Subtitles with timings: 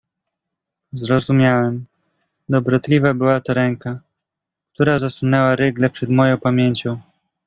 [0.93, 1.85] "Zrozumiałem:
[2.49, 3.99] dobrotliwa była to ręka,
[4.73, 7.01] która zasunęła rygle przed moją pamięcią."